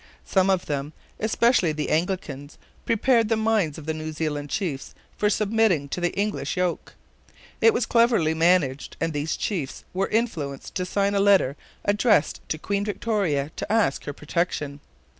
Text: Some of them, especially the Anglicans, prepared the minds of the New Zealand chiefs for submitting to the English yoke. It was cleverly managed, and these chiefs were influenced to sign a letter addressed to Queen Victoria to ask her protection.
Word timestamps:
Some 0.25 0.49
of 0.49 0.65
them, 0.65 0.93
especially 1.19 1.73
the 1.73 1.91
Anglicans, 1.91 2.57
prepared 2.87 3.29
the 3.29 3.37
minds 3.37 3.77
of 3.77 3.85
the 3.85 3.93
New 3.93 4.11
Zealand 4.11 4.49
chiefs 4.49 4.95
for 5.15 5.29
submitting 5.29 5.87
to 5.89 6.01
the 6.01 6.09
English 6.17 6.57
yoke. 6.57 6.95
It 7.61 7.71
was 7.71 7.85
cleverly 7.85 8.33
managed, 8.33 8.97
and 8.99 9.13
these 9.13 9.37
chiefs 9.37 9.83
were 9.93 10.07
influenced 10.07 10.73
to 10.73 10.87
sign 10.87 11.13
a 11.13 11.19
letter 11.19 11.55
addressed 11.85 12.41
to 12.49 12.57
Queen 12.57 12.83
Victoria 12.83 13.51
to 13.57 13.71
ask 13.71 14.05
her 14.05 14.13
protection. 14.13 14.79